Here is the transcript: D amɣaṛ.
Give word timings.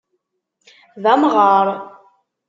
D 1.01 1.03
amɣaṛ. 1.13 1.67